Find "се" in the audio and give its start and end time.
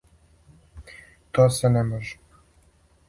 1.59-1.71